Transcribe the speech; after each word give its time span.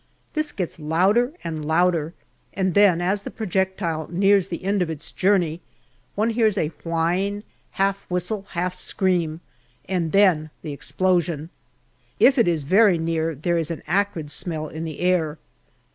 This 0.33 0.51
gets 0.51 0.79
louder 0.79 1.31
and 1.43 1.63
louder, 1.63 2.15
and 2.55 2.73
then, 2.73 3.01
as 3.01 3.21
the 3.21 3.29
projectile 3.29 4.07
nears 4.09 4.47
the 4.47 4.63
end 4.63 4.81
of 4.81 4.89
its 4.89 5.11
journey, 5.11 5.61
one 6.15 6.31
hears 6.31 6.57
a 6.57 6.69
whine, 6.83 7.43
half 7.73 7.99
whistle, 8.09 8.47
half 8.53 8.73
scream, 8.73 9.41
and 9.87 10.11
then 10.11 10.49
the 10.63 10.73
explosion. 10.73 11.51
If 12.19 12.39
it 12.39 12.47
is 12.47 12.63
very 12.63 12.97
near 12.97 13.35
there 13.35 13.59
is 13.59 13.69
an 13.69 13.83
acrid 13.85 14.31
smell 14.31 14.67
in 14.69 14.85
the 14.85 15.01
air. 15.01 15.37